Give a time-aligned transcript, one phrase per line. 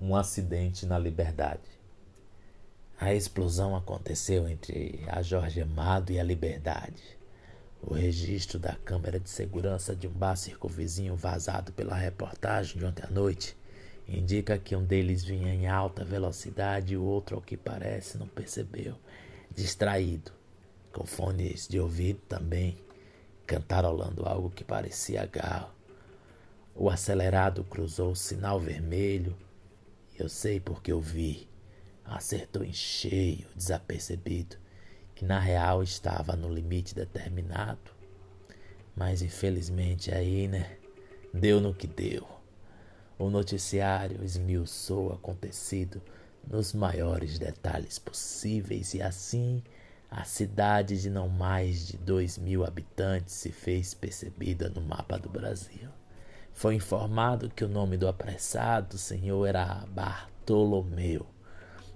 [0.00, 1.78] um acidente na Liberdade.
[3.00, 7.02] A explosão aconteceu entre a Jorge Amado e a Liberdade.
[7.82, 13.04] O registro da câmera de segurança de um bar circunvizinho vazado pela reportagem de ontem
[13.04, 13.56] à noite
[14.08, 18.26] indica que um deles vinha em alta velocidade e o outro, ao que parece, não
[18.26, 18.96] percebeu.
[19.54, 20.32] Distraído,
[20.92, 22.78] com fones de ouvido também,
[23.46, 25.70] cantarolando algo que parecia galo.
[26.74, 29.36] O acelerado cruzou o sinal vermelho
[30.18, 31.48] eu sei porque eu vi.
[32.04, 34.56] Acertou em cheio, desapercebido,
[35.14, 37.90] que na real estava no limite determinado.
[38.96, 40.76] Mas infelizmente aí, né?
[41.32, 42.26] Deu no que deu.
[43.18, 46.00] O noticiário esmiuçou o acontecido
[46.46, 49.62] nos maiores detalhes possíveis e assim
[50.10, 55.28] a cidade de não mais de dois mil habitantes se fez percebida no mapa do
[55.28, 55.90] Brasil.
[56.52, 61.26] Foi informado que o nome do apressado senhor era Bartolomeu,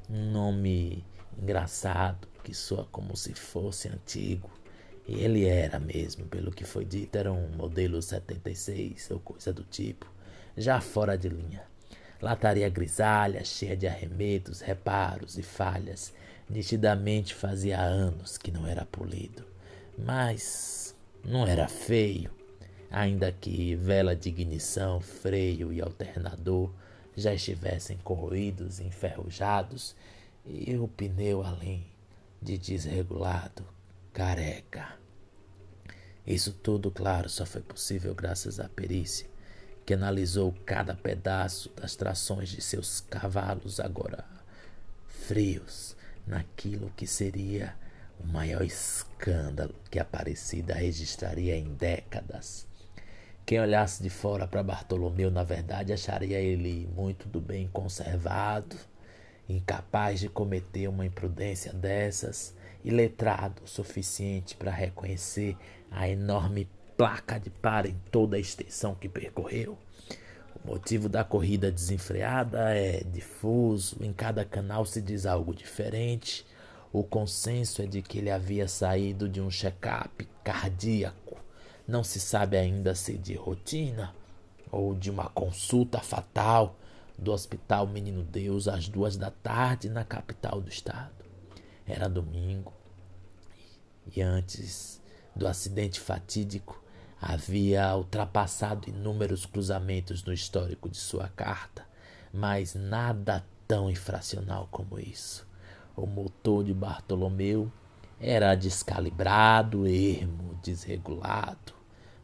[0.09, 1.05] um nome
[1.41, 4.51] engraçado que soa como se fosse antigo.
[5.07, 9.65] E ele era mesmo, pelo que foi dito, era um modelo 76 ou coisa do
[9.65, 10.07] tipo,
[10.57, 11.63] já fora de linha.
[12.21, 16.15] Lataria grisalha, cheia de arremedos, reparos e falhas.
[16.49, 19.45] Nitidamente fazia anos que não era polido.
[19.99, 22.31] Mas não era feio
[22.93, 26.71] ainda que vela de ignição, freio e alternador
[27.17, 29.97] já estivessem corroídos enferrujados,
[30.45, 31.87] e o pneu além
[32.41, 33.65] de desregulado,
[34.13, 34.95] careca.
[36.27, 39.27] Isso tudo, claro, só foi possível graças à perícia,
[39.87, 44.25] que analisou cada pedaço das trações de seus cavalos agora
[45.23, 47.75] frios naquilo que seria
[48.19, 52.67] o maior escândalo que a Aparecida registraria em décadas.
[53.45, 58.77] Quem olhasse de fora para Bartolomeu, na verdade, acharia ele muito do bem conservado,
[59.49, 62.55] incapaz de cometer uma imprudência dessas
[62.85, 65.57] e letrado o suficiente para reconhecer
[65.91, 69.77] a enorme placa de para em toda a extensão que percorreu.
[70.65, 76.47] O motivo da corrida desenfreada é difuso, em cada canal se diz algo diferente.
[76.93, 81.22] O consenso é de que ele havia saído de um check-up cardíaco
[81.87, 84.15] não se sabe ainda se de rotina
[84.71, 86.77] ou de uma consulta fatal
[87.19, 91.25] do Hospital Menino Deus às duas da tarde na capital do estado.
[91.87, 92.73] Era domingo
[94.15, 95.01] e antes
[95.35, 96.83] do acidente fatídico
[97.21, 101.87] havia ultrapassado inúmeros cruzamentos no histórico de sua carta,
[102.33, 105.47] mas nada tão infracional como isso.
[105.95, 107.71] O motor de Bartolomeu
[108.23, 111.73] era descalibrado, ermo, desregulado,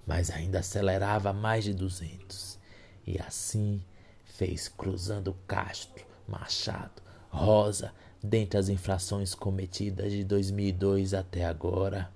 [0.07, 2.57] mas ainda acelerava mais de 200.
[3.05, 3.83] E assim
[4.25, 7.93] fez cruzando Castro, Machado, Rosa,
[8.23, 12.09] dentre as infrações cometidas de 2002 até agora,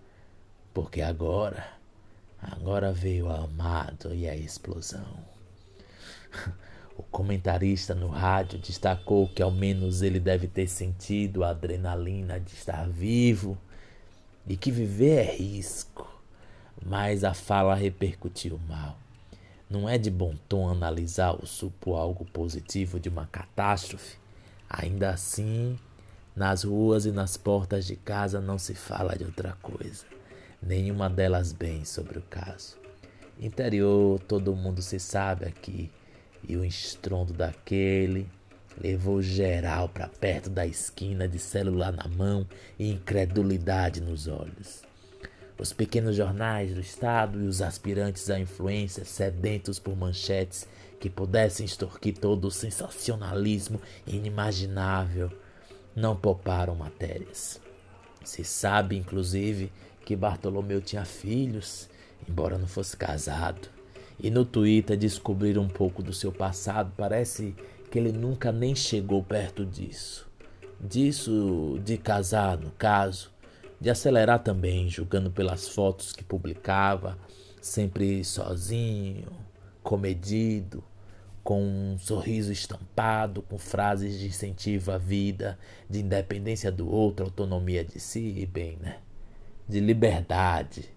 [0.72, 1.66] porque agora,
[2.40, 5.18] agora veio o amado e a explosão.
[6.94, 12.52] O comentarista no rádio destacou que ao menos ele deve ter sentido a adrenalina de
[12.52, 13.56] estar vivo
[14.46, 16.08] e que viver é risco,
[16.84, 18.98] mas a fala repercutiu mal.
[19.70, 24.18] Não é de bom tom analisar o supo algo positivo de uma catástrofe.
[24.68, 25.78] Ainda assim,
[26.36, 30.04] nas ruas e nas portas de casa não se fala de outra coisa.
[30.62, 32.76] Nenhuma delas bem sobre o caso.
[33.40, 35.90] Interior, todo mundo se sabe aqui.
[36.46, 38.28] E o estrondo daquele
[38.80, 42.46] Levou geral para perto da esquina de celular na mão
[42.78, 44.82] e incredulidade nos olhos.
[45.58, 50.66] Os pequenos jornais do estado e os aspirantes à influência sedentos por manchetes
[50.98, 55.30] que pudessem extorquir todo o sensacionalismo inimaginável
[55.94, 57.60] não pouparam matérias.
[58.24, 59.70] Se sabe, inclusive,
[60.04, 61.88] que Bartolomeu tinha filhos,
[62.28, 63.68] embora não fosse casado.
[64.18, 67.54] E no Twitter descobrir um pouco do seu passado parece
[67.92, 70.26] que ele nunca nem chegou perto disso.
[70.80, 73.30] Disso de casar, no caso,
[73.78, 77.18] de acelerar também, julgando pelas fotos que publicava,
[77.60, 79.30] sempre sozinho,
[79.82, 80.82] comedido,
[81.44, 87.84] com um sorriso estampado, com frases de incentivo à vida, de independência do outro, autonomia
[87.84, 89.00] de si e bem, né?
[89.68, 90.88] De liberdade.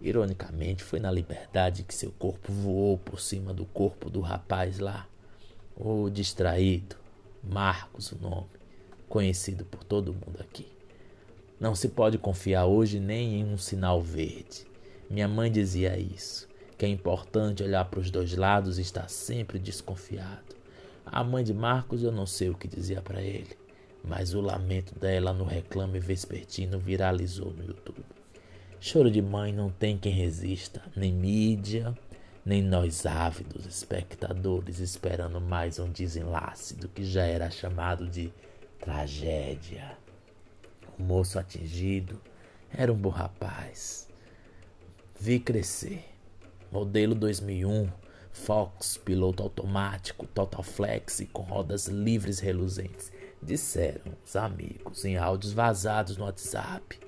[0.00, 5.09] Ironicamente, foi na liberdade que seu corpo voou por cima do corpo do rapaz lá
[5.80, 6.96] o distraído,
[7.42, 8.50] Marcos, o nome,
[9.08, 10.66] conhecido por todo mundo aqui.
[11.58, 14.66] Não se pode confiar hoje nem em um sinal verde.
[15.08, 16.46] Minha mãe dizia isso,
[16.76, 20.54] que é importante olhar para os dois lados e estar sempre desconfiado.
[21.04, 23.56] A mãe de Marcos eu não sei o que dizia para ele,
[24.04, 28.04] mas o lamento dela no reclame vespertino viralizou no YouTube.
[28.78, 31.94] Choro de mãe não tem quem resista, nem mídia,
[32.44, 38.32] nem nós ávidos espectadores esperando mais um desenlace do que já era chamado de
[38.78, 39.96] tragédia.
[40.98, 42.20] O moço atingido
[42.72, 44.08] era um bom rapaz.
[45.18, 46.04] Vi crescer.
[46.72, 47.90] Modelo 2001,
[48.32, 53.12] Fox, piloto automático, Total Flex e com rodas livres reluzentes.
[53.42, 57.00] Disseram os amigos em áudios vazados no WhatsApp.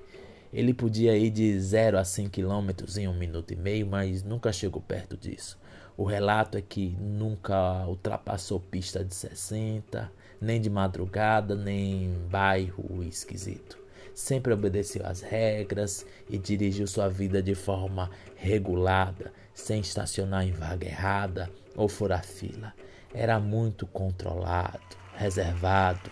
[0.53, 4.53] Ele podia ir de 0 a 100 km em um minuto e meio, mas nunca
[4.53, 5.59] chegou perto disso.
[5.97, 13.79] O relato é que nunca ultrapassou pista de 60, nem de madrugada, nem bairro esquisito.
[14.13, 20.85] Sempre obedeceu às regras e dirigiu sua vida de forma regulada, sem estacionar em vaga
[20.85, 22.73] errada ou furar fila.
[23.11, 26.11] Era muito controlado, reservado,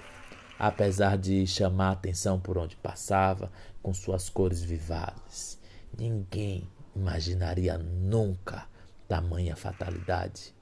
[0.64, 5.60] apesar de chamar atenção por onde passava, com suas cores vivazes.
[5.98, 8.68] Ninguém imaginaria nunca
[9.08, 10.54] tamanha fatalidade.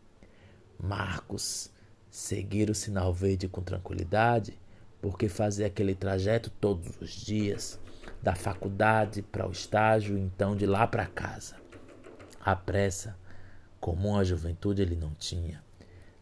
[0.81, 1.69] Marcos
[2.10, 4.57] seguir o sinal verde com tranquilidade,
[5.01, 7.78] porque fazia aquele trajeto todos os dias,
[8.24, 11.57] da faculdade para o estágio, então de lá para casa.
[12.40, 13.18] A pressa
[13.81, 15.62] comum à juventude ele não tinha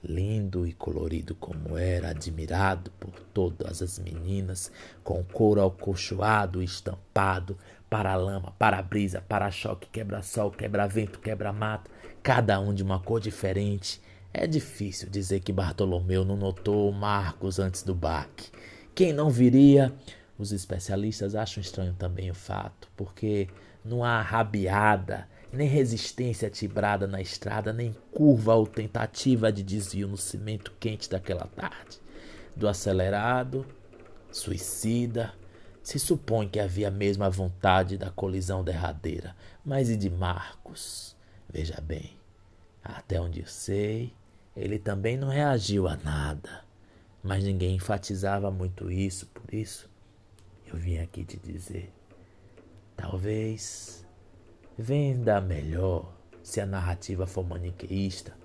[0.04, 4.72] lindo e colorido como era, admirado por todas as meninas,
[5.04, 7.58] com couro alcochoado e estampado,
[7.90, 11.90] para-lama, para-brisa, para-choque, quebra-sol, quebra-vento, quebra-mato,
[12.22, 14.02] cada um de uma cor diferente.
[14.34, 18.52] É difícil dizer que Bartolomeu não notou Marcos antes do baque.
[18.94, 19.94] Quem não viria?
[20.38, 23.48] Os especialistas acham estranho também o fato, porque
[23.84, 30.18] não há rabiada nem resistência tibrada na estrada, nem curva ou tentativa de desvio no
[30.18, 32.00] cimento quente daquela tarde.
[32.56, 33.66] Do acelerado,
[34.32, 35.34] suicida,
[35.82, 39.36] se supõe que havia mesmo a vontade da colisão derradeira.
[39.64, 41.16] Mas e de Marcos?
[41.50, 42.18] Veja bem,
[42.84, 44.14] até onde eu sei,
[44.56, 46.66] ele também não reagiu a nada.
[47.24, 49.90] Mas ninguém enfatizava muito isso, por isso
[50.72, 51.92] eu vim aqui te dizer.
[52.96, 54.06] Talvez
[54.78, 56.14] Venda melhor
[56.44, 58.36] se a narrativa for maniqueísta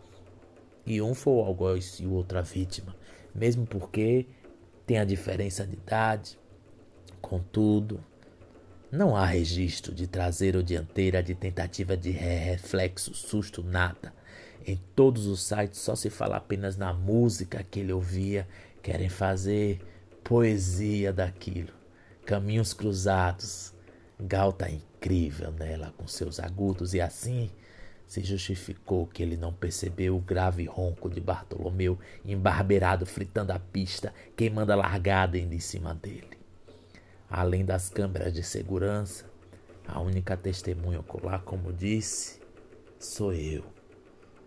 [0.86, 2.96] e um for algoz e o outro a vítima,
[3.34, 4.26] mesmo porque
[4.86, 6.38] tem a diferença de idade.
[7.20, 8.00] Contudo,
[8.90, 14.14] não há registro de traseira ou dianteira, de tentativa de reflexo, susto, nada.
[14.66, 18.48] Em todos os sites só se fala apenas na música que ele ouvia.
[18.82, 19.80] Querem fazer
[20.24, 21.72] poesia daquilo.
[22.24, 23.74] Caminhos cruzados.
[24.18, 24.66] Galta
[25.02, 27.50] incrível nela com seus agudos e assim
[28.06, 34.14] se justificou que ele não percebeu o grave ronco de Bartolomeu embarbeirado fritando a pista,
[34.36, 36.38] queimando a largada em cima dele.
[37.28, 39.24] Além das câmeras de segurança,
[39.88, 42.40] a única testemunha ocular, como disse,
[42.98, 43.64] sou eu.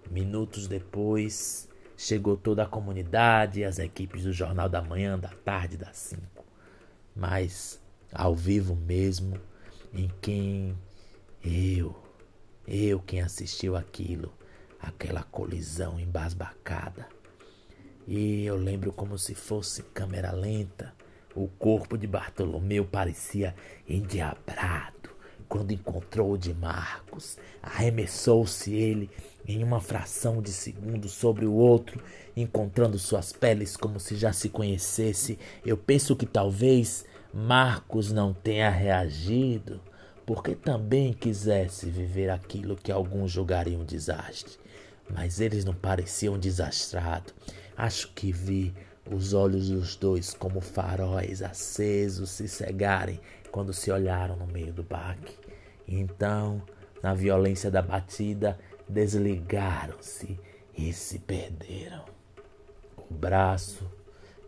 [0.10, 1.68] Minutos depois,
[1.98, 6.46] chegou toda a comunidade e as equipes do Jornal da Manhã, da Tarde, das Cinco.
[7.16, 7.82] Mas,
[8.14, 9.40] ao vivo mesmo,
[9.96, 10.78] em quem
[11.44, 11.96] eu,
[12.68, 14.34] eu quem assistiu aquilo,
[14.80, 17.08] aquela colisão embasbacada.
[18.08, 20.94] E eu lembro como se fosse câmera lenta,
[21.34, 23.56] o corpo de Bartolomeu parecia
[23.88, 25.10] endiabrado
[25.48, 27.38] quando encontrou o de Marcos.
[27.62, 29.10] Arremessou-se ele
[29.48, 32.02] em uma fração de segundo sobre o outro,
[32.36, 35.40] encontrando suas peles como se já se conhecesse.
[35.66, 39.82] Eu penso que talvez Marcos não tenha reagido
[40.26, 44.58] porque também quisesse viver aquilo que alguns julgariam um desastre.
[45.10, 47.34] Mas eles não pareciam desastrados.
[47.78, 48.74] Acho que vi
[49.12, 53.20] os olhos dos dois como faróis acesos se cegarem
[53.52, 55.38] quando se olharam no meio do baque.
[55.88, 56.62] Então,
[57.04, 58.58] na violência da batida,
[58.90, 60.40] desligaram-se
[60.76, 62.06] e se perderam.
[63.10, 63.88] O braço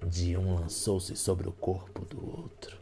[0.05, 2.77] de um lançou-se sobre o corpo do outro.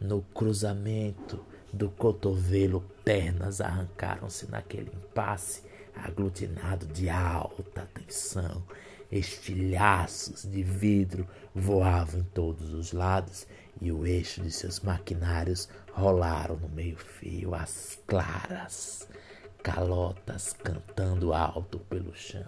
[0.00, 5.62] No cruzamento do cotovelo, pernas arrancaram-se naquele impasse
[5.94, 8.62] aglutinado de alta tensão.
[9.10, 13.46] Estilhaços de vidro voavam em todos os lados
[13.80, 19.08] e o eixo de seus maquinários rolaram no meio-fio as claras
[19.62, 22.46] calotas cantando alto pelo chão.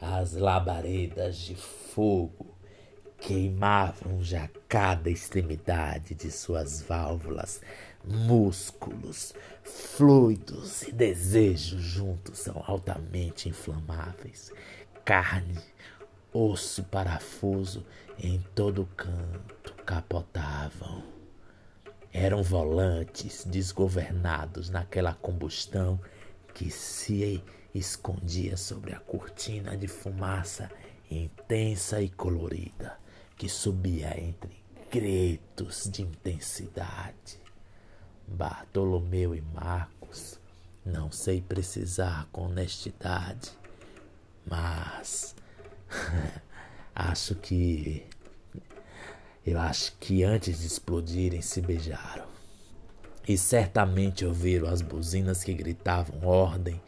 [0.00, 2.55] As labaredas de fogo
[3.18, 7.60] queimavam já cada extremidade de suas válvulas,
[8.04, 14.52] músculos, fluidos e desejos juntos são altamente inflamáveis.
[15.04, 15.58] Carne,
[16.32, 17.84] osso parafuso
[18.18, 21.02] em todo canto capotavam.
[22.12, 26.00] Eram volantes desgovernados naquela combustão
[26.54, 27.42] que se
[27.74, 30.70] escondia sobre a cortina de fumaça
[31.10, 33.05] intensa e colorida
[33.36, 34.56] que subia entre
[34.90, 37.38] gritos de intensidade.
[38.26, 40.40] Bartolomeu e Marcos,
[40.84, 43.52] não sei precisar com honestidade,
[44.44, 45.34] mas
[46.94, 48.04] acho que
[49.46, 52.26] eu acho que antes de explodirem se beijaram.
[53.28, 56.80] E certamente ouviram as buzinas que gritavam ordem,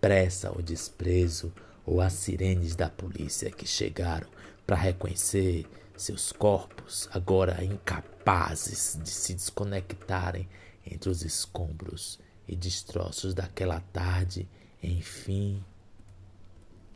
[0.00, 1.52] pressa ou desprezo,
[1.86, 4.28] ou as sirenes da polícia que chegaram
[4.66, 5.66] para reconhecer
[6.00, 10.48] seus corpos, agora incapazes de se desconectarem
[10.84, 14.48] entre os escombros e destroços daquela tarde,
[14.82, 15.62] enfim,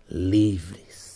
[0.08, 1.13] livres.